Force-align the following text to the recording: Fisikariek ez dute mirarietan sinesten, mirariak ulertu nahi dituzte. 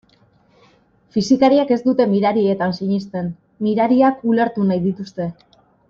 Fisikariek 1.17 1.73
ez 1.75 1.77
dute 1.89 2.07
mirarietan 2.15 2.73
sinesten, 2.79 3.31
mirariak 3.69 4.27
ulertu 4.35 4.67
nahi 4.73 4.83
dituzte. 4.91 5.31